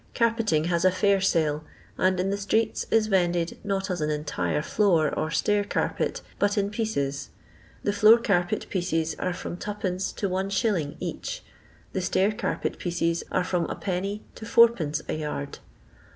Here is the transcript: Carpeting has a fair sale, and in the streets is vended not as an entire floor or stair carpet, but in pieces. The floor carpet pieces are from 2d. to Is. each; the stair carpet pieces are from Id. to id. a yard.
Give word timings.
Carpeting 0.15 0.63
has 0.63 0.83
a 0.83 0.89
fair 0.89 1.21
sale, 1.21 1.63
and 1.95 2.19
in 2.19 2.31
the 2.31 2.37
streets 2.37 2.87
is 2.89 3.05
vended 3.05 3.59
not 3.63 3.91
as 3.91 4.01
an 4.01 4.09
entire 4.09 4.63
floor 4.63 5.13
or 5.13 5.29
stair 5.29 5.63
carpet, 5.63 6.23
but 6.39 6.57
in 6.57 6.71
pieces. 6.71 7.29
The 7.83 7.93
floor 7.93 8.17
carpet 8.17 8.65
pieces 8.71 9.15
are 9.19 9.31
from 9.31 9.57
2d. 9.57 10.15
to 10.15 10.35
Is. 10.79 10.95
each; 10.99 11.43
the 11.93 12.01
stair 12.01 12.31
carpet 12.31 12.79
pieces 12.79 13.23
are 13.31 13.43
from 13.43 13.69
Id. 13.69 14.21
to 14.33 14.73
id. 14.73 15.01
a 15.07 15.13
yard. 15.13 15.59